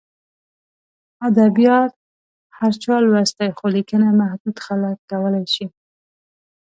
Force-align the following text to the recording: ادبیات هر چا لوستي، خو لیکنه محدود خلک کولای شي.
ادبیات 1.27 1.93
هر 2.57 2.71
چا 2.83 2.93
لوستي، 3.05 3.47
خو 3.57 3.65
لیکنه 3.75 4.07
محدود 4.21 4.57
خلک 4.65 4.97
کولای 5.09 5.45
شي. 5.53 5.65